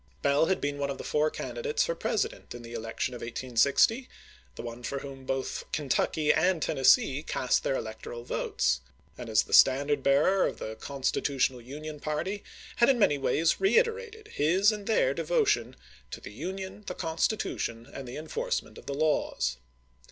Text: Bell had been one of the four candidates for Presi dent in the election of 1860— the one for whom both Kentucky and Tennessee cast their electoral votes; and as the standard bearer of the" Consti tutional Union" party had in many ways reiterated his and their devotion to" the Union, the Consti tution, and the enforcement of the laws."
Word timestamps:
Bell 0.23 0.47
had 0.47 0.59
been 0.59 0.79
one 0.79 0.89
of 0.89 0.97
the 0.97 1.03
four 1.03 1.29
candidates 1.29 1.85
for 1.85 1.93
Presi 1.95 2.31
dent 2.31 2.55
in 2.55 2.63
the 2.63 2.73
election 2.73 3.13
of 3.13 3.21
1860— 3.21 4.09
the 4.55 4.63
one 4.63 4.81
for 4.81 4.97
whom 4.97 5.25
both 5.25 5.65
Kentucky 5.71 6.33
and 6.33 6.59
Tennessee 6.59 7.21
cast 7.21 7.61
their 7.63 7.75
electoral 7.75 8.23
votes; 8.23 8.81
and 9.15 9.29
as 9.29 9.43
the 9.43 9.53
standard 9.53 10.01
bearer 10.01 10.47
of 10.47 10.57
the" 10.57 10.75
Consti 10.75 11.21
tutional 11.21 11.63
Union" 11.63 11.99
party 11.99 12.43
had 12.77 12.89
in 12.89 12.97
many 12.97 13.19
ways 13.19 13.61
reiterated 13.61 14.29
his 14.29 14.71
and 14.71 14.87
their 14.87 15.13
devotion 15.13 15.75
to" 16.09 16.19
the 16.19 16.33
Union, 16.33 16.83
the 16.87 16.95
Consti 16.95 17.37
tution, 17.37 17.87
and 17.93 18.07
the 18.07 18.17
enforcement 18.17 18.79
of 18.79 18.87
the 18.87 18.95
laws." 18.95 19.57